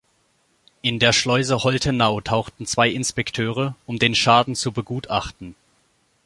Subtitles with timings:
[0.81, 5.53] In der Schleuse Holtenau tauchten zwei Inspekteure, um den Schaden zu begutachten.